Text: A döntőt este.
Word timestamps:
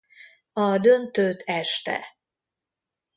A 0.53 0.77
döntőt 0.77 1.43
este. 1.45 2.03